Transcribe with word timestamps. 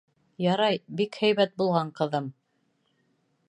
—Ярай, 0.45 0.79
бик 1.01 1.19
һәйбәт 1.25 1.55
булған, 1.63 1.95
ҡыҙым. 2.01 2.33